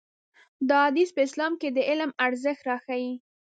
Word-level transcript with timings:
دا 0.69 0.79
حديث 0.87 1.09
په 1.15 1.21
اسلام 1.27 1.53
کې 1.61 1.69
د 1.71 1.79
علم 1.89 2.11
ارزښت 2.25 2.61
راښيي. 2.69 3.13